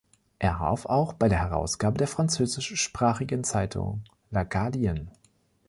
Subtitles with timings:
[0.39, 5.09] Er half auch bei der Herausgabe der französischsprachigen Zeitung „l'Acadien“.